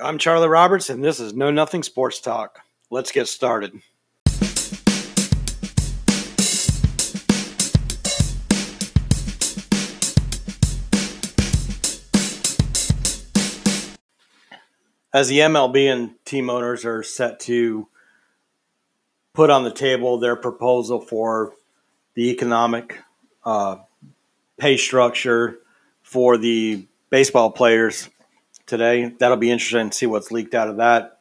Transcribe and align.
I'm 0.00 0.18
Charlie 0.18 0.46
Roberts, 0.46 0.90
and 0.90 1.02
this 1.02 1.18
is 1.18 1.34
Know 1.34 1.50
Nothing 1.50 1.82
Sports 1.82 2.20
Talk. 2.20 2.60
Let's 2.88 3.10
get 3.10 3.26
started. 3.26 3.72
As 15.12 15.26
the 15.26 15.40
MLB 15.40 15.92
and 15.92 16.24
team 16.24 16.48
owners 16.48 16.84
are 16.84 17.02
set 17.02 17.40
to 17.40 17.88
put 19.32 19.50
on 19.50 19.64
the 19.64 19.72
table 19.72 20.18
their 20.18 20.36
proposal 20.36 21.00
for 21.00 21.54
the 22.14 22.30
economic 22.30 23.00
uh, 23.44 23.78
pay 24.58 24.76
structure 24.76 25.58
for 26.02 26.36
the 26.36 26.86
baseball 27.10 27.50
players 27.50 28.08
today. 28.68 29.12
That'll 29.18 29.36
be 29.36 29.50
interesting 29.50 29.90
to 29.90 29.96
see 29.96 30.06
what's 30.06 30.30
leaked 30.30 30.54
out 30.54 30.68
of 30.68 30.76
that. 30.76 31.20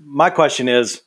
My 0.00 0.30
question 0.30 0.68
is 0.68 1.02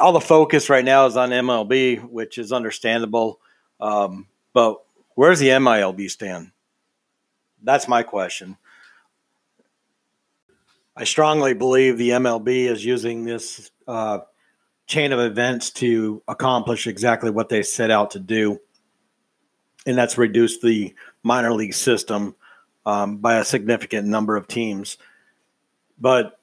all 0.00 0.12
the 0.12 0.20
focus 0.20 0.68
right 0.68 0.84
now 0.84 1.06
is 1.06 1.16
on 1.16 1.30
MLB, 1.30 2.08
which 2.08 2.38
is 2.38 2.52
understandable. 2.52 3.40
Um, 3.80 4.26
but 4.52 4.82
where's 5.14 5.38
the 5.38 5.48
MILB 5.48 6.10
stand? 6.10 6.50
That's 7.62 7.88
my 7.88 8.02
question. 8.02 8.56
I 10.96 11.04
strongly 11.04 11.54
believe 11.54 11.98
the 11.98 12.10
MLB 12.10 12.66
is 12.66 12.84
using 12.84 13.24
this 13.24 13.70
uh, 13.88 14.20
chain 14.86 15.12
of 15.12 15.18
events 15.18 15.70
to 15.70 16.22
accomplish 16.28 16.86
exactly 16.86 17.30
what 17.30 17.48
they 17.48 17.62
set 17.62 17.90
out 17.90 18.12
to 18.12 18.20
do, 18.20 18.60
and 19.86 19.98
that's 19.98 20.18
reduce 20.18 20.60
the 20.60 20.94
minor 21.24 21.52
league 21.52 21.74
system 21.74 22.36
um, 22.86 23.18
by 23.18 23.36
a 23.36 23.44
significant 23.44 24.06
number 24.06 24.36
of 24.36 24.48
teams. 24.48 24.98
But 25.98 26.38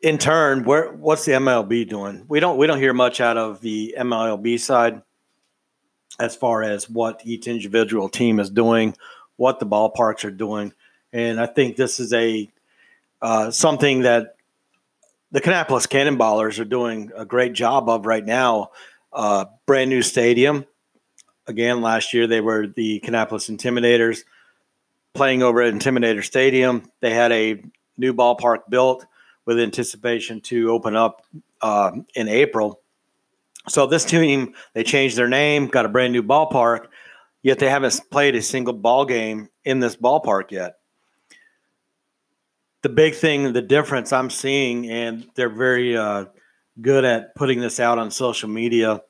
in 0.00 0.18
turn, 0.18 0.64
where 0.64 0.92
what's 0.92 1.24
the 1.24 1.32
MLB 1.32 1.88
doing? 1.88 2.24
We 2.28 2.40
don't 2.40 2.56
we 2.56 2.66
don't 2.66 2.78
hear 2.78 2.92
much 2.92 3.20
out 3.20 3.36
of 3.36 3.60
the 3.60 3.94
MLB 3.98 4.58
side 4.58 5.02
as 6.18 6.36
far 6.36 6.62
as 6.62 6.88
what 6.88 7.22
each 7.24 7.46
individual 7.46 8.08
team 8.08 8.40
is 8.40 8.50
doing, 8.50 8.94
what 9.36 9.60
the 9.60 9.66
ballparks 9.66 10.24
are 10.24 10.30
doing, 10.30 10.72
and 11.12 11.40
I 11.40 11.46
think 11.46 11.76
this 11.76 12.00
is 12.00 12.12
a 12.12 12.50
uh, 13.22 13.50
something 13.50 14.02
that 14.02 14.36
the 15.32 15.40
Kannapolis 15.40 15.86
Cannonballers 15.86 16.58
are 16.58 16.64
doing 16.64 17.12
a 17.14 17.24
great 17.24 17.52
job 17.52 17.88
of 17.88 18.06
right 18.06 18.24
now. 18.24 18.70
Uh, 19.12 19.46
brand 19.66 19.90
new 19.90 20.02
stadium. 20.02 20.64
Again, 21.46 21.82
last 21.82 22.14
year 22.14 22.26
they 22.26 22.40
were 22.40 22.66
the 22.66 23.00
Kannapolis 23.00 23.50
Intimidators 23.50 24.22
playing 25.14 25.42
over 25.42 25.62
at 25.62 25.74
Intimidator 25.74 26.24
Stadium. 26.24 26.90
They 27.00 27.12
had 27.12 27.32
a 27.32 27.62
new 27.96 28.14
ballpark 28.14 28.68
built 28.68 29.06
with 29.44 29.58
anticipation 29.58 30.40
to 30.42 30.70
open 30.70 30.96
up 30.96 31.24
uh, 31.60 31.92
in 32.14 32.28
April. 32.28 32.80
So 33.68 33.86
this 33.86 34.04
team, 34.04 34.54
they 34.72 34.84
changed 34.84 35.16
their 35.16 35.28
name, 35.28 35.66
got 35.66 35.86
a 35.86 35.88
brand 35.88 36.12
new 36.12 36.22
ballpark, 36.22 36.86
yet 37.42 37.58
they 37.58 37.68
haven't 37.68 38.00
played 38.10 38.34
a 38.34 38.42
single 38.42 38.72
ball 38.72 39.04
game 39.04 39.48
in 39.64 39.80
this 39.80 39.96
ballpark 39.96 40.50
yet. 40.50 40.76
The 42.82 42.88
big 42.88 43.14
thing, 43.14 43.52
the 43.52 43.60
difference 43.60 44.12
I'm 44.12 44.30
seeing, 44.30 44.90
and 44.90 45.26
they're 45.34 45.50
very 45.50 45.96
uh, 45.96 46.26
good 46.80 47.04
at 47.04 47.34
putting 47.34 47.60
this 47.60 47.78
out 47.78 47.98
on 47.98 48.10
social 48.10 48.48
media, 48.48 49.02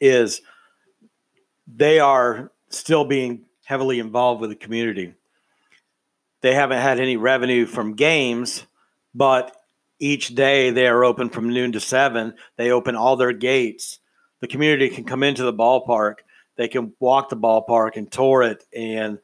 is 0.00 0.40
they 1.66 2.00
are 2.00 2.50
still 2.70 3.04
being 3.04 3.44
heavily 3.66 3.98
involved 3.98 4.40
with 4.40 4.48
the 4.48 4.56
community. 4.56 5.12
They 6.40 6.54
haven't 6.54 6.78
had 6.78 7.00
any 7.00 7.16
revenue 7.16 7.66
from 7.66 7.94
games, 7.94 8.64
but 9.12 9.56
each 9.98 10.36
day 10.36 10.70
they 10.70 10.86
are 10.86 11.04
open 11.04 11.30
from 11.30 11.52
noon 11.52 11.72
to 11.72 11.80
seven. 11.80 12.34
They 12.56 12.70
open 12.70 12.94
all 12.94 13.16
their 13.16 13.32
gates. 13.32 13.98
The 14.38 14.46
community 14.46 14.88
can 14.88 15.02
come 15.02 15.24
into 15.24 15.42
the 15.42 15.52
ballpark. 15.52 16.18
They 16.54 16.68
can 16.68 16.92
walk 17.00 17.28
the 17.28 17.36
ballpark 17.36 17.96
and 17.96 18.10
tour 18.10 18.42
it, 18.44 18.64
and 18.72 19.18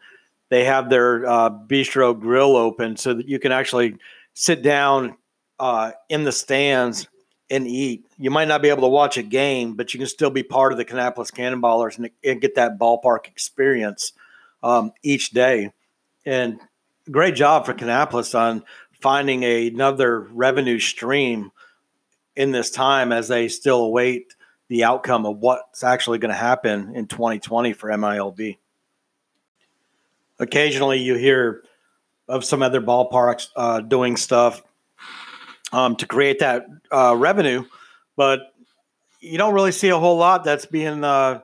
they 0.48 0.64
have 0.64 0.90
their 0.90 1.24
uh, 1.24 1.50
bistro 1.50 2.18
grill 2.18 2.56
open 2.56 2.96
so 2.96 3.14
that 3.14 3.28
you 3.28 3.38
can 3.38 3.52
actually 3.52 3.96
sit 4.34 4.60
down 4.60 5.16
uh, 5.60 5.92
in 6.08 6.24
the 6.24 6.32
stands 6.32 7.06
and 7.48 7.68
eat. 7.68 8.06
You 8.18 8.32
might 8.32 8.48
not 8.48 8.60
be 8.60 8.70
able 8.70 8.82
to 8.82 8.88
watch 8.88 9.18
a 9.18 9.22
game, 9.22 9.74
but 9.74 9.94
you 9.94 9.98
can 9.98 10.08
still 10.08 10.30
be 10.30 10.42
part 10.42 10.72
of 10.72 10.78
the 10.78 10.84
Kannapolis 10.84 11.30
Cannonballers 11.30 11.96
and, 11.98 12.10
and 12.24 12.40
get 12.40 12.56
that 12.56 12.76
ballpark 12.76 13.28
experience 13.28 14.14
um, 14.62 14.92
each 15.02 15.30
day. 15.30 15.72
And 16.24 16.60
great 17.10 17.34
job 17.34 17.66
for 17.66 17.74
Kannapolis 17.74 18.38
on 18.38 18.64
finding 19.00 19.42
a, 19.42 19.68
another 19.68 20.20
revenue 20.20 20.78
stream 20.78 21.50
in 22.36 22.52
this 22.52 22.70
time 22.70 23.12
as 23.12 23.28
they 23.28 23.48
still 23.48 23.82
await 23.82 24.34
the 24.68 24.84
outcome 24.84 25.26
of 25.26 25.38
what's 25.38 25.84
actually 25.84 26.18
going 26.18 26.30
to 26.30 26.36
happen 26.36 26.94
in 26.94 27.06
2020 27.06 27.72
for 27.74 27.90
MILB. 27.90 28.56
Occasionally, 30.38 30.98
you 30.98 31.14
hear 31.14 31.62
of 32.28 32.44
some 32.44 32.62
other 32.62 32.80
ballparks 32.80 33.48
uh, 33.54 33.80
doing 33.80 34.16
stuff 34.16 34.62
um, 35.72 35.96
to 35.96 36.06
create 36.06 36.38
that 36.38 36.64
uh, 36.90 37.14
revenue, 37.16 37.64
but 38.16 38.54
you 39.20 39.38
don't 39.38 39.54
really 39.54 39.72
see 39.72 39.88
a 39.88 39.98
whole 39.98 40.16
lot 40.16 40.44
that's 40.44 40.66
being 40.66 41.04
uh, 41.04 41.40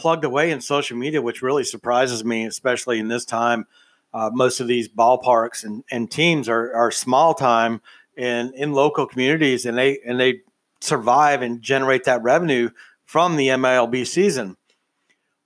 plugged 0.00 0.24
away 0.24 0.50
in 0.50 0.62
social 0.62 0.96
media, 0.96 1.20
which 1.20 1.42
really 1.42 1.62
surprises 1.62 2.24
me, 2.24 2.46
especially 2.46 2.98
in 2.98 3.08
this 3.08 3.26
time. 3.26 3.66
Uh, 4.14 4.30
most 4.32 4.58
of 4.58 4.66
these 4.66 4.88
ballparks 4.88 5.62
and, 5.62 5.84
and 5.90 6.10
teams 6.10 6.48
are, 6.48 6.74
are 6.74 6.90
small 6.90 7.34
time 7.34 7.82
and 8.16 8.54
in 8.54 8.72
local 8.72 9.06
communities, 9.06 9.66
and 9.66 9.76
they 9.76 9.98
and 10.04 10.18
they 10.18 10.40
survive 10.80 11.42
and 11.42 11.60
generate 11.60 12.04
that 12.04 12.22
revenue 12.22 12.70
from 13.04 13.36
the 13.36 13.48
MLB 13.48 14.06
season. 14.06 14.56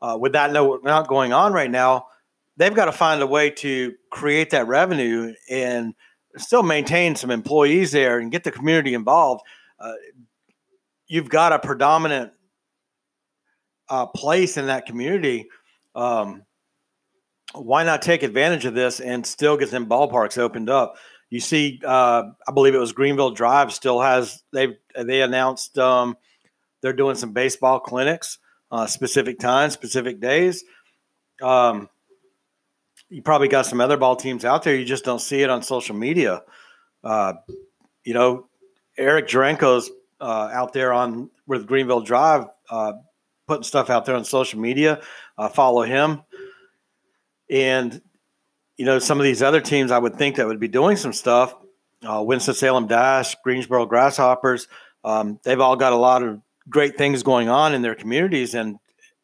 Uh, 0.01 0.17
with 0.21 0.33
that 0.33 0.53
not 0.53 1.09
going 1.09 1.33
on 1.33 1.53
right 1.53 1.71
now, 1.71 2.07
they've 2.57 2.75
got 2.75 2.85
to 2.85 2.93
find 2.93 3.21
a 3.23 3.27
way 3.27 3.51
to 3.51 3.95
create 4.11 4.51
that 4.51 4.69
revenue 4.69 5.35
and 5.51 5.95
still 6.37 6.63
maintain 6.63 7.17
some 7.17 7.31
employees 7.31 7.91
there 7.91 8.19
and 8.19 8.31
get 8.31 8.45
the 8.45 8.53
community 8.53 8.95
involved. 8.95 9.43
Uh, 9.81 9.95
you've 11.07 11.29
got 11.29 11.53
a 11.53 11.59
predominant 11.59 12.33
uh, 13.89 14.07
place 14.07 14.57
in 14.57 14.67
that 14.67 14.87
community, 14.87 15.49
um, 15.95 16.43
why 17.55 17.85
not 17.85 18.03
take 18.03 18.23
advantage 18.23 18.65
of 18.65 18.75
this 18.75 19.01
and 19.01 19.25
still 19.27 19.57
get 19.57 19.71
them 19.71 19.87
ballparks 19.87 20.39
opened 20.39 20.71
up? 20.71 20.97
You 21.31 21.41
see, 21.41 21.81
uh, 21.85 22.25
I 22.47 22.53
believe 22.53 22.75
it 22.75 22.79
was 22.79 22.93
Greenville 22.93 23.31
Drive 23.31 23.73
still 23.73 24.01
has 24.01 24.43
they 24.53 24.77
they 24.97 25.23
announced 25.23 25.79
um, 25.79 26.17
they're 26.81 26.93
doing 26.93 27.17
some 27.17 27.33
baseball 27.33 27.81
clinics, 27.81 28.39
uh, 28.71 28.87
specific 28.87 29.39
times, 29.39 29.73
specific 29.73 30.21
days. 30.21 30.65
Um, 31.43 31.89
you 33.09 33.23
probably 33.23 33.49
got 33.49 33.67
some 33.67 33.81
other 33.81 33.97
ball 33.97 34.17
teams 34.17 34.45
out 34.45 34.63
there. 34.63 34.77
You 34.77 34.85
just 34.85 35.05
don't 35.05 35.21
see 35.21 35.43
it 35.43 35.51
on 35.51 35.63
social 35.63 35.97
media. 35.97 36.43
Uh, 37.03 37.35
you 38.05 38.15
know, 38.15 38.49
Eric 38.97 39.29
Drenko's 39.29 39.91
uh, 40.21 40.51
out 40.53 40.73
there 40.73 40.93
on 40.93 41.31
with 41.47 41.67
Greenville 41.67 42.01
Drive 42.01 42.47
uh, 42.71 42.93
putting 43.47 43.63
stuff 43.63 43.91
out 43.91 44.05
there 44.05 44.17
on 44.17 44.25
social 44.25 44.61
media. 44.61 45.01
Uh, 45.37 45.49
follow 45.49 45.83
him. 45.83 46.23
And, 47.51 48.01
you 48.77 48.85
know, 48.85 48.99
some 48.99 49.19
of 49.19 49.25
these 49.25 49.43
other 49.43 49.61
teams 49.61 49.91
I 49.91 49.99
would 49.99 50.17
think 50.17 50.37
that 50.37 50.47
would 50.47 50.61
be 50.61 50.69
doing 50.69 50.97
some 50.97 51.13
stuff. 51.13 51.55
Uh, 52.03 52.23
Winston-Salem 52.23 52.87
Dash, 52.87 53.35
Greensboro 53.43 53.87
Grasshoppers, 53.87 54.69
um, 55.05 55.39
they've 55.43 55.61
all 55.61 55.77
got 55.77 55.93
a 55.93 55.97
lot 55.97 56.23
of 56.23 56.41
great 56.69 56.97
things 56.97 57.23
going 57.23 57.49
on 57.49 57.75
in 57.75 57.83
their 57.83 57.95
communities. 57.95 58.55
And 58.55 58.79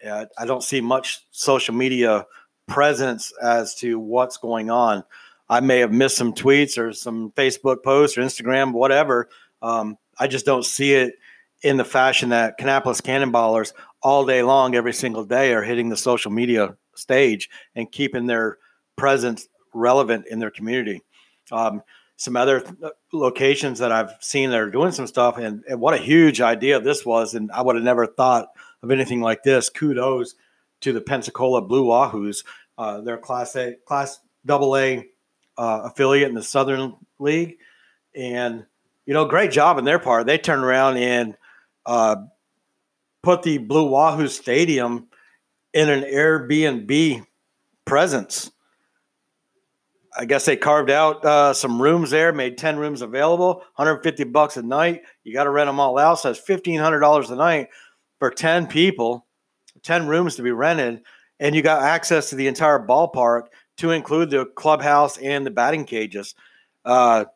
uh, 0.06 0.26
I 0.38 0.46
don't 0.46 0.62
see 0.62 0.80
much 0.80 1.26
social 1.30 1.74
media 1.74 2.26
presence 2.68 3.32
as 3.42 3.74
to 3.76 3.98
what's 3.98 4.36
going 4.36 4.70
on. 4.70 5.04
I 5.48 5.60
may 5.60 5.78
have 5.78 5.92
missed 5.92 6.16
some 6.16 6.32
tweets 6.32 6.78
or 6.78 6.92
some 6.92 7.32
Facebook 7.32 7.82
posts 7.82 8.16
or 8.16 8.22
Instagram, 8.22 8.72
whatever. 8.72 9.28
Um, 9.62 9.98
I 10.18 10.26
just 10.26 10.46
don't 10.46 10.64
see 10.64 10.94
it 10.94 11.14
in 11.62 11.76
the 11.76 11.84
fashion 11.84 12.30
that 12.30 12.58
Kannapolis 12.58 13.02
Cannonballers 13.02 13.72
all 14.02 14.24
day 14.24 14.42
long, 14.42 14.74
every 14.74 14.92
single 14.92 15.24
day, 15.24 15.52
are 15.52 15.62
hitting 15.62 15.88
the 15.88 15.96
social 15.96 16.30
media 16.30 16.76
stage 16.94 17.50
and 17.74 17.90
keeping 17.90 18.26
their 18.26 18.58
presence 18.96 19.48
relevant 19.74 20.26
in 20.26 20.38
their 20.38 20.50
community. 20.50 21.02
Um, 21.52 21.82
some 22.16 22.36
other 22.36 22.60
th- 22.60 22.92
locations 23.12 23.78
that 23.78 23.92
I've 23.92 24.12
seen 24.20 24.50
that 24.50 24.60
are 24.60 24.70
doing 24.70 24.92
some 24.92 25.06
stuff, 25.06 25.38
and, 25.38 25.64
and 25.68 25.80
what 25.80 25.94
a 25.94 25.98
huge 25.98 26.40
idea 26.40 26.80
this 26.80 27.04
was. 27.04 27.34
And 27.34 27.50
I 27.52 27.62
would 27.62 27.76
have 27.76 27.84
never 27.84 28.06
thought 28.06 28.48
of 28.82 28.90
anything 28.90 29.20
like 29.20 29.42
this. 29.42 29.68
Kudos 29.68 30.34
to 30.80 30.92
the 30.92 31.00
Pensacola 31.00 31.62
Blue 31.62 31.86
Wahoos. 31.86 32.44
Uh, 32.76 33.00
their 33.00 33.18
Class 33.18 33.56
A, 33.56 33.74
Class 33.86 34.20
Double 34.46 34.76
A 34.76 35.06
uh, 35.58 35.82
affiliate 35.84 36.28
in 36.28 36.34
the 36.34 36.42
Southern 36.42 36.94
League, 37.18 37.58
and 38.14 38.64
you 39.06 39.14
know, 39.14 39.24
great 39.24 39.50
job 39.50 39.76
on 39.76 39.84
their 39.84 39.98
part. 39.98 40.26
They 40.26 40.38
turned 40.38 40.62
around 40.62 40.96
and 40.96 41.36
uh, 41.86 42.16
put 43.22 43.42
the 43.42 43.58
Blue 43.58 43.88
Wahoo 43.88 44.28
Stadium 44.28 45.08
in 45.72 45.88
an 45.88 46.02
Airbnb 46.02 47.24
presence. 47.84 48.50
I 50.16 50.24
guess 50.24 50.44
they 50.44 50.56
carved 50.56 50.90
out 50.90 51.24
uh, 51.24 51.54
some 51.54 51.80
rooms 51.80 52.10
there, 52.10 52.32
made 52.32 52.58
10 52.58 52.78
rooms 52.78 53.00
available, 53.00 53.62
150 53.76 54.24
bucks 54.24 54.56
a 54.56 54.62
night. 54.62 55.02
You 55.22 55.32
got 55.32 55.44
to 55.44 55.50
rent 55.50 55.68
them 55.68 55.78
all 55.78 55.98
out. 55.98 56.18
So 56.18 56.32
that's 56.32 56.44
$1,500 56.46 57.30
a 57.30 57.36
night 57.36 57.68
for 58.18 58.30
10 58.30 58.66
people, 58.66 59.26
10 59.82 60.08
rooms 60.08 60.36
to 60.36 60.42
be 60.42 60.50
rented. 60.50 61.02
And 61.38 61.54
you 61.54 61.62
got 61.62 61.82
access 61.82 62.30
to 62.30 62.36
the 62.36 62.48
entire 62.48 62.84
ballpark 62.84 63.44
to 63.78 63.92
include 63.92 64.30
the 64.30 64.46
clubhouse 64.46 65.16
and 65.16 65.46
the 65.46 65.50
batting 65.50 65.84
cages. 65.84 66.34
Uh, 66.84 67.26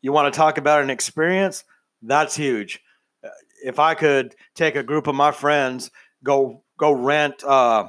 you 0.00 0.12
want 0.12 0.32
to 0.32 0.36
talk 0.36 0.56
about 0.56 0.82
an 0.82 0.90
experience? 0.90 1.64
That's 2.00 2.36
huge. 2.36 2.80
If 3.64 3.78
I 3.78 3.94
could 3.94 4.34
take 4.54 4.76
a 4.76 4.82
group 4.82 5.06
of 5.06 5.14
my 5.14 5.32
friends, 5.32 5.90
go 6.22 6.62
go 6.76 6.92
rent, 6.92 7.42
uh, 7.42 7.88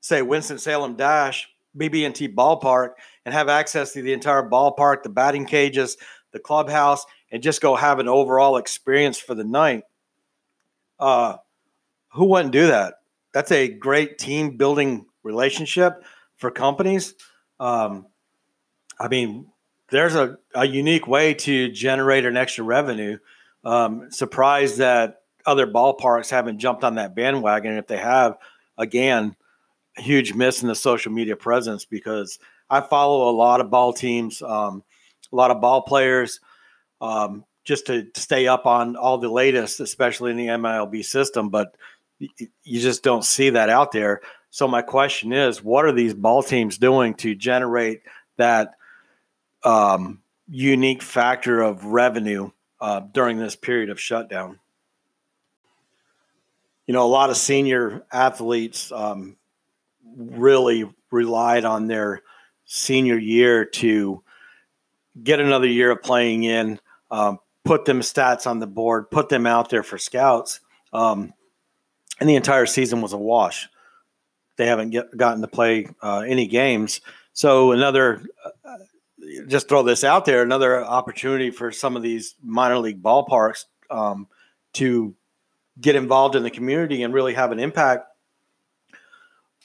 say 0.00 0.22
Winston 0.22 0.58
Salem 0.58 0.94
Dash 0.96 1.48
BB&T 1.76 2.28
ballpark, 2.28 2.90
and 3.24 3.34
have 3.34 3.48
access 3.48 3.92
to 3.92 4.02
the 4.02 4.12
entire 4.12 4.48
ballpark, 4.48 5.02
the 5.02 5.08
batting 5.08 5.44
cages, 5.44 5.96
the 6.32 6.38
clubhouse, 6.38 7.04
and 7.30 7.42
just 7.42 7.60
go 7.60 7.76
have 7.76 7.98
an 7.98 8.08
overall 8.08 8.56
experience 8.56 9.18
for 9.18 9.34
the 9.34 9.44
night. 9.44 9.84
Uh, 10.98 11.36
who 12.12 12.26
wouldn't 12.26 12.52
do 12.52 12.68
that? 12.68 12.94
That's 13.32 13.52
a 13.52 13.68
great 13.68 14.18
team 14.18 14.56
building 14.56 15.06
relationship 15.22 16.02
for 16.36 16.50
companies. 16.50 17.14
Um, 17.60 18.06
I 18.98 19.08
mean, 19.08 19.46
there's 19.90 20.14
a, 20.14 20.38
a 20.54 20.66
unique 20.66 21.06
way 21.06 21.34
to 21.34 21.70
generate 21.70 22.24
an 22.24 22.36
extra 22.36 22.64
revenue. 22.64 23.18
Um, 23.64 24.10
surprised 24.10 24.78
that 24.78 25.22
other 25.46 25.66
ballparks 25.66 26.30
haven't 26.30 26.58
jumped 26.58 26.84
on 26.84 26.96
that 26.96 27.14
bandwagon. 27.14 27.72
And 27.72 27.78
If 27.78 27.86
they 27.86 27.96
have, 27.96 28.36
again, 28.76 29.34
huge 29.96 30.34
miss 30.34 30.62
in 30.62 30.68
the 30.68 30.74
social 30.74 31.12
media 31.12 31.36
presence 31.36 31.84
because 31.84 32.38
I 32.70 32.80
follow 32.80 33.30
a 33.30 33.32
lot 33.32 33.60
of 33.60 33.70
ball 33.70 33.92
teams, 33.92 34.42
um, 34.42 34.82
a 35.32 35.36
lot 35.36 35.50
of 35.50 35.60
ball 35.60 35.82
players, 35.82 36.40
um, 37.00 37.44
just 37.64 37.86
to 37.86 38.06
stay 38.14 38.46
up 38.46 38.66
on 38.66 38.96
all 38.96 39.18
the 39.18 39.28
latest, 39.28 39.80
especially 39.80 40.30
in 40.30 40.36
the 40.36 40.46
MLB 40.46 41.04
system. 41.04 41.50
But 41.50 41.74
you 42.18 42.80
just 42.80 43.02
don't 43.02 43.24
see 43.24 43.50
that 43.50 43.68
out 43.68 43.92
there. 43.92 44.20
So 44.50 44.66
my 44.66 44.82
question 44.82 45.32
is, 45.32 45.62
what 45.62 45.84
are 45.84 45.92
these 45.92 46.14
ball 46.14 46.42
teams 46.42 46.78
doing 46.78 47.14
to 47.16 47.34
generate 47.34 48.02
that 48.38 48.72
um, 49.64 50.22
unique 50.48 51.02
factor 51.02 51.60
of 51.60 51.84
revenue 51.84 52.50
uh, 52.80 53.00
during 53.00 53.38
this 53.38 53.56
period 53.56 53.90
of 53.90 54.00
shutdown? 54.00 54.58
You 56.86 56.94
know, 56.94 57.04
a 57.04 57.08
lot 57.08 57.30
of 57.30 57.36
senior 57.36 58.04
athletes 58.10 58.90
um, 58.92 59.36
really 60.16 60.90
relied 61.10 61.64
on 61.64 61.86
their 61.86 62.22
senior 62.64 63.18
year 63.18 63.64
to 63.64 64.22
get 65.22 65.40
another 65.40 65.66
year 65.66 65.90
of 65.90 66.02
playing 66.02 66.44
in, 66.44 66.80
um, 67.10 67.38
put 67.64 67.84
them 67.84 68.00
stats 68.00 68.46
on 68.46 68.58
the 68.58 68.66
board, 68.66 69.10
put 69.10 69.28
them 69.28 69.46
out 69.46 69.70
there 69.70 69.82
for 69.82 69.98
scouts. 69.98 70.60
Um, 70.92 71.32
and 72.20 72.28
the 72.28 72.36
entire 72.36 72.66
season 72.66 73.00
was 73.00 73.12
a 73.12 73.18
wash. 73.18 73.68
They 74.56 74.66
haven't 74.66 74.90
get, 74.90 75.16
gotten 75.16 75.40
to 75.42 75.48
play 75.48 75.88
uh, 76.02 76.24
any 76.26 76.46
games. 76.46 77.00
So 77.32 77.72
another, 77.72 78.22
uh, 78.64 78.76
just 79.46 79.68
throw 79.68 79.82
this 79.82 80.04
out 80.04 80.24
there, 80.24 80.42
another 80.42 80.84
opportunity 80.84 81.50
for 81.50 81.72
some 81.72 81.96
of 81.96 82.02
these 82.02 82.34
minor 82.42 82.78
league 82.78 83.02
ballparks 83.02 83.64
um, 83.90 84.26
to 84.74 85.14
get 85.80 85.96
involved 85.96 86.36
in 86.36 86.42
the 86.42 86.50
community 86.50 87.02
and 87.02 87.14
really 87.14 87.34
have 87.34 87.52
an 87.52 87.58
impact. 87.58 88.06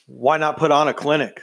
Why 0.06 0.38
not 0.38 0.57
put 0.57 0.71
on 0.71 0.88
a 0.88 0.94
clinic? 0.94 1.42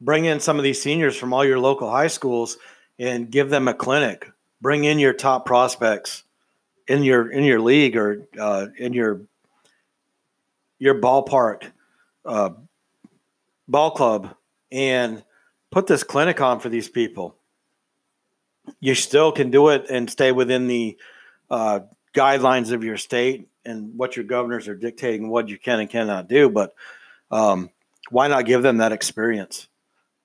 Bring 0.00 0.24
in 0.24 0.40
some 0.40 0.58
of 0.58 0.64
these 0.64 0.80
seniors 0.80 1.16
from 1.16 1.32
all 1.32 1.44
your 1.44 1.58
local 1.58 1.90
high 1.90 2.06
schools 2.06 2.56
and 2.98 3.30
give 3.30 3.50
them 3.50 3.68
a 3.68 3.74
clinic. 3.74 4.30
Bring 4.60 4.84
in 4.84 4.98
your 4.98 5.12
top 5.12 5.46
prospects 5.46 6.24
in 6.88 7.04
your 7.04 7.30
in 7.30 7.44
your 7.44 7.60
league 7.60 7.96
or 7.96 8.26
uh, 8.38 8.66
in 8.78 8.92
your 8.92 9.22
your 10.78 11.00
ballpark 11.00 11.70
uh, 12.24 12.50
ball 13.68 13.90
club 13.92 14.34
and 14.70 15.22
put 15.70 15.86
this 15.86 16.02
clinic 16.02 16.40
on 16.40 16.60
for 16.60 16.68
these 16.68 16.88
people. 16.88 17.36
You 18.80 18.94
still 18.94 19.32
can 19.32 19.50
do 19.50 19.68
it 19.68 19.86
and 19.90 20.10
stay 20.10 20.32
within 20.32 20.66
the 20.66 20.96
uh, 21.50 21.80
guidelines 22.14 22.72
of 22.72 22.84
your 22.84 22.96
state 22.96 23.48
and 23.64 23.96
what 23.96 24.16
your 24.16 24.24
governors 24.24 24.68
are 24.68 24.74
dictating 24.74 25.28
what 25.28 25.48
you 25.48 25.58
can 25.58 25.80
and 25.80 25.90
cannot 25.90 26.28
do. 26.28 26.48
But 26.48 26.74
um, 27.30 27.70
why 28.10 28.28
not 28.28 28.46
give 28.46 28.62
them 28.62 28.78
that 28.78 28.92
experience? 28.92 29.68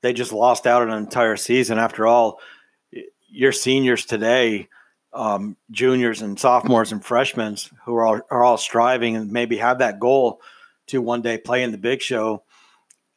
They 0.01 0.13
just 0.13 0.33
lost 0.33 0.67
out 0.67 0.83
an 0.83 0.93
entire 0.93 1.37
season. 1.37 1.79
After 1.79 2.05
all, 2.05 2.39
your 3.29 3.51
seniors 3.51 4.05
today 4.05 4.67
um, 5.15 5.55
juniors 5.71 6.21
and 6.21 6.37
sophomores 6.37 6.91
and 6.91 7.03
freshmen 7.03 7.55
who 7.85 7.95
are 7.95 8.05
all, 8.05 8.21
are 8.29 8.43
all 8.43 8.57
striving 8.57 9.15
and 9.15 9.31
maybe 9.31 9.57
have 9.57 9.79
that 9.79 9.99
goal 9.99 10.41
to 10.87 11.01
one 11.01 11.21
day 11.21 11.37
play 11.37 11.63
in 11.63 11.71
the 11.71 11.77
big 11.77 12.01
show. 12.01 12.43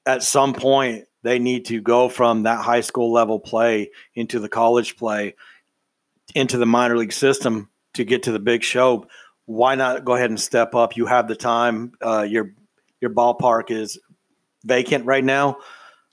At 0.07 0.23
some 0.23 0.55
point, 0.55 1.07
they 1.29 1.39
need 1.39 1.67
to 1.67 1.81
go 1.81 2.09
from 2.09 2.45
that 2.45 2.65
high 2.65 2.81
school 2.81 3.13
level 3.13 3.39
play 3.39 3.91
into 4.15 4.41
the 4.41 4.49
college 4.49 4.97
play, 4.97 5.35
into 6.35 6.57
the 6.57 6.67
minor 6.67 6.97
league 6.97 7.13
system 7.13 7.69
to 7.95 8.05
get 8.05 8.23
to 8.23 8.33
the 8.33 8.39
big 8.39 8.63
show. 8.63 9.07
Why 9.45 9.75
not 9.75 10.05
go 10.05 10.15
ahead 10.15 10.31
and 10.31 10.41
step 10.41 10.75
up? 10.75 10.97
You 10.97 11.07
have 11.07 11.29
the 11.29 11.37
time. 11.37 11.93
Uh, 12.01 12.27
your 12.29 12.53
your 13.01 13.11
ballpark 13.11 13.71
is 13.71 13.99
vacant 14.65 15.05
right 15.05 15.25
now. 15.25 15.59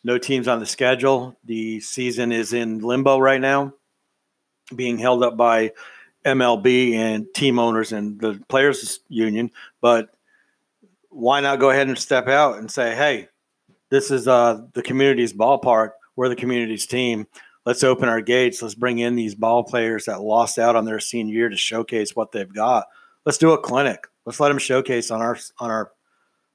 No 0.04 0.18
teams 0.18 0.48
on 0.48 0.60
the 0.60 0.66
schedule. 0.66 1.36
The 1.46 1.80
season 1.80 2.32
is 2.32 2.54
in 2.54 2.80
limbo 2.80 3.18
right 3.18 3.42
now 3.42 3.74
being 4.76 4.98
held 4.98 5.24
up 5.24 5.38
by 5.38 5.72
MLB 6.26 6.94
and 6.94 7.26
team 7.34 7.60
owners 7.60 7.92
and 7.92 8.20
the 8.20 8.42
players 8.50 9.00
union, 9.08 9.52
but 9.80 10.10
why 11.10 11.40
not 11.40 11.60
go 11.60 11.70
ahead 11.70 11.88
and 11.88 11.98
step 11.98 12.28
out 12.28 12.58
and 12.58 12.70
say, 12.70 12.96
"Hey, 12.96 13.30
this 13.96 14.12
is 14.12 14.28
uh, 14.28 14.62
the 14.74 14.82
community's 14.82 15.32
ballpark. 15.32 15.92
We're 16.18 16.28
the 16.28 16.36
community's 16.36 16.86
team. 16.86 17.28
Let's 17.66 17.82
open 17.82 18.10
our 18.10 18.20
gates. 18.20 18.62
Let's 18.62 18.76
bring 18.76 19.00
in 19.00 19.16
these 19.16 19.36
ball 19.36 19.64
players 19.64 20.06
that 20.06 20.22
lost 20.22 20.60
out 20.60 20.76
on 20.76 20.84
their 20.84 21.00
senior 21.00 21.34
year 21.34 21.50
to 21.50 21.56
showcase 21.56 22.14
what 22.14 22.34
they've 22.34 22.54
got. 22.54 22.88
Let's 23.26 23.38
do 23.38 23.52
a 23.52 23.58
clinic. 23.58 24.06
Let's 24.26 24.42
let 24.42 24.50
them 24.50 24.58
showcase 24.58 25.12
on 25.12 25.22
our 25.22 25.38
on 25.60 25.72
our 25.72 25.92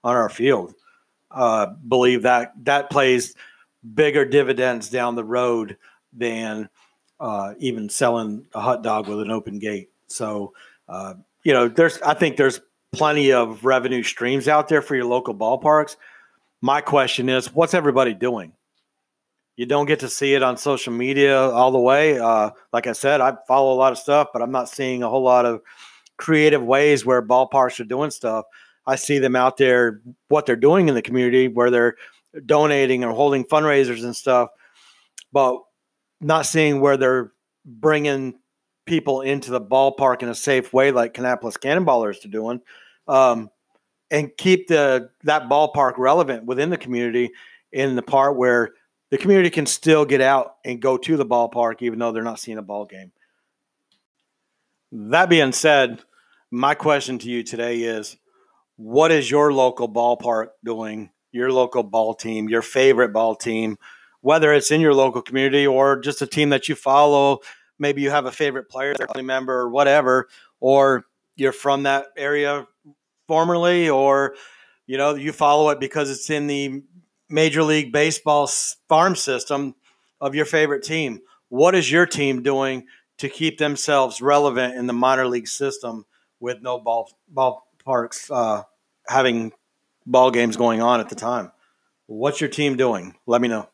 on 0.05 0.17
our 0.17 0.29
field. 0.29 0.75
Uh, 1.31 1.67
believe 1.89 2.23
that 2.23 2.53
that 2.65 2.91
plays 2.91 3.35
bigger 3.94 4.27
dividends 4.27 4.91
down 4.91 5.15
the 5.15 5.25
road 5.25 5.79
than 6.13 6.69
uh, 7.20 7.55
even 7.59 7.89
selling 7.89 8.47
a 8.55 8.61
hot 8.61 8.82
dog 8.82 9.09
with 9.09 9.20
an 9.20 9.31
open 9.31 9.59
gate. 9.59 9.89
So, 10.09 10.53
uh, 10.91 11.15
you 11.43 11.55
know, 11.55 11.69
there's 11.69 12.03
I 12.03 12.13
think 12.13 12.37
there's 12.37 12.61
plenty 12.93 13.32
of 13.32 13.65
revenue 13.65 14.03
streams 14.03 14.47
out 14.47 14.69
there 14.69 14.82
for 14.82 14.94
your 14.94 15.06
local 15.06 15.35
ballparks. 15.35 15.97
My 16.62 16.81
question 16.81 17.29
is, 17.29 17.52
what's 17.55 17.74
everybody 17.74 18.14
doing? 18.14 18.52
You 19.56 19.67
don't 19.67 19.86
get 19.86 20.00
to 20.00 20.08
see 20.08 20.34
it 20.34 20.43
on 20.43 20.56
social 20.56 20.93
media 20.93 21.38
all 21.38 21.70
the 21.70 21.79
way. 21.79 22.19
Uh, 22.19 22.50
like 22.72 22.86
I 22.86 22.93
said, 22.93 23.20
I 23.20 23.36
follow 23.46 23.72
a 23.74 23.79
lot 23.79 23.93
of 23.93 23.98
stuff, 23.98 24.29
but 24.32 24.43
I'm 24.43 24.52
not 24.52 24.69
seeing 24.69 25.02
a 25.02 25.08
whole 25.08 25.22
lot 25.22 25.46
of 25.46 25.60
creative 26.17 26.62
ways 26.62 27.05
where 27.05 27.22
ballparks 27.22 27.81
are 27.81 27.84
doing 27.84 28.10
stuff. 28.10 28.44
I 28.86 28.96
see 28.96 29.19
them 29.19 29.36
out 29.36 29.56
there, 29.56 30.00
what 30.29 30.46
they're 30.46 30.56
doing 30.56 30.88
in 30.88 30.94
the 30.94 31.02
community, 31.02 31.48
where 31.48 31.70
they're 31.70 31.96
donating 32.46 33.05
or 33.05 33.12
holding 33.12 33.44
fundraisers 33.44 34.05
and 34.05 34.17
stuff. 34.17 34.50
But 35.32 35.60
not 36.20 36.46
seeing 36.46 36.81
where 36.81 36.96
they're 36.96 37.32
bringing 37.64 38.38
people 38.86 39.20
into 39.20 39.50
the 39.50 39.60
ballpark 39.60 40.22
in 40.22 40.29
a 40.29 40.34
safe 40.34 40.72
way, 40.72 40.90
like 40.90 41.14
Kannapolis 41.14 41.58
Cannonballers 41.58 42.24
are 42.24 42.29
doing, 42.29 42.60
um, 43.08 43.50
and 44.10 44.36
keep 44.36 44.69
the 44.69 45.10
that 45.24 45.48
ballpark 45.48 45.94
relevant 45.98 46.44
within 46.44 46.70
the 46.70 46.76
community 46.76 47.31
in 47.72 47.96
the 47.96 48.02
part 48.02 48.36
where 48.36 48.74
the 49.10 49.19
community 49.19 49.50
can 49.50 49.67
still 49.67 50.05
get 50.05 50.20
out 50.20 50.56
and 50.64 50.81
go 50.81 50.96
to 50.96 51.17
the 51.17 51.26
ballpark 51.26 51.82
even 51.82 51.98
though 51.98 52.12
they're 52.12 52.22
not 52.22 52.40
seeing 52.40 52.58
a 52.58 52.62
ball 52.62 52.84
game. 52.84 53.12
That 54.93 55.29
being 55.29 55.52
said, 55.52 56.00
my 56.50 56.74
question 56.74 57.19
to 57.20 57.31
you 57.31 57.43
today 57.43 57.82
is 57.82 58.17
what 58.76 59.12
is 59.12 59.31
your 59.31 59.52
local 59.52 59.88
ballpark 59.88 60.48
doing? 60.64 61.10
Your 61.32 61.52
local 61.52 61.84
ball 61.84 62.14
team, 62.14 62.48
your 62.48 62.62
favorite 62.62 63.12
ball 63.12 63.36
team, 63.36 63.79
whether 64.20 64.52
it's 64.52 64.72
in 64.72 64.81
your 64.81 64.94
local 64.94 65.22
community 65.22 65.67
or 65.67 66.00
just 66.00 66.22
a 66.22 66.26
team 66.26 66.48
that 66.50 66.69
you 66.69 66.74
follow. 66.74 67.38
Maybe 67.79 68.02
you 68.02 68.10
have 68.10 68.26
a 68.26 68.32
favorite 68.32 68.69
player, 68.69 68.94
family 68.94 69.22
member, 69.22 69.55
or 69.55 69.70
whatever, 69.70 70.29
or 70.58 71.05
you're 71.36 71.52
from 71.52 71.84
that 71.84 72.06
area 72.17 72.67
formerly, 73.31 73.89
or 73.89 74.34
you 74.89 74.99
know 74.99 75.15
you 75.15 75.31
follow 75.31 75.70
it 75.70 75.79
because 75.79 76.10
it's 76.10 76.31
in 76.31 76.49
the 76.49 76.82
Major 77.29 77.63
League 77.63 77.93
Baseball 77.93 78.51
farm 78.89 79.15
system 79.15 79.77
of 80.20 80.34
your 80.34 80.44
favorite 80.44 80.82
team. 80.82 81.20
What 81.49 81.77
is 81.77 81.93
your 81.93 82.06
team 82.06 82.43
doing 82.43 82.89
to 83.19 83.29
keep 83.29 83.58
themselves 83.58 84.20
relevant 84.20 84.75
in 84.75 84.89
the 84.89 84.93
minor 84.93 85.29
league 85.29 85.46
system 85.46 86.06
with 86.41 86.60
no 86.60 86.81
ball 86.81 87.08
ballparks 87.32 88.32
uh, 88.32 88.65
having 89.06 89.53
ball 90.05 90.32
games 90.32 90.56
going 90.56 90.82
on 90.82 90.99
at 90.99 91.08
the 91.08 91.15
time? 91.15 91.53
What's 92.06 92.41
your 92.41 92.51
team 92.51 92.77
doing? 92.77 93.15
Let 93.29 93.41
me 93.41 93.46
know. 93.46 93.69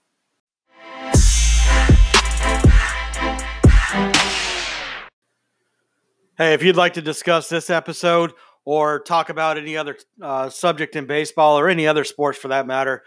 Hey, 6.36 6.52
if 6.52 6.62
you'd 6.62 6.76
like 6.76 6.92
to 6.92 7.00
discuss 7.00 7.48
this 7.48 7.70
episode 7.70 8.34
or 8.66 9.00
talk 9.00 9.30
about 9.30 9.56
any 9.56 9.76
other 9.78 9.96
uh, 10.20 10.50
subject 10.50 10.96
in 10.96 11.06
baseball 11.06 11.58
or 11.58 11.70
any 11.70 11.86
other 11.86 12.04
sports 12.04 12.36
for 12.36 12.48
that 12.48 12.66
matter, 12.66 13.02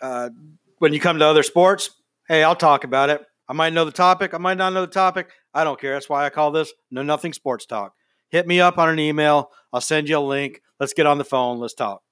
uh, 0.00 0.30
when 0.78 0.92
you 0.92 1.00
come 1.00 1.18
to 1.18 1.26
other 1.26 1.42
sports, 1.42 1.90
hey, 2.28 2.44
I'll 2.44 2.54
talk 2.54 2.84
about 2.84 3.10
it. 3.10 3.22
I 3.48 3.52
might 3.52 3.72
know 3.72 3.84
the 3.84 3.90
topic, 3.90 4.32
I 4.32 4.38
might 4.38 4.58
not 4.58 4.72
know 4.72 4.82
the 4.82 4.86
topic. 4.86 5.30
I 5.52 5.64
don't 5.64 5.80
care. 5.80 5.94
That's 5.94 6.08
why 6.08 6.24
I 6.24 6.30
call 6.30 6.52
this 6.52 6.72
Know 6.92 7.02
Nothing 7.02 7.32
Sports 7.32 7.66
Talk. 7.66 7.94
Hit 8.28 8.46
me 8.46 8.60
up 8.60 8.78
on 8.78 8.88
an 8.88 9.00
email. 9.00 9.50
I'll 9.72 9.80
send 9.80 10.08
you 10.08 10.18
a 10.18 10.20
link. 10.20 10.62
Let's 10.78 10.92
get 10.92 11.06
on 11.06 11.18
the 11.18 11.24
phone. 11.24 11.58
Let's 11.58 11.74
talk. 11.74 12.02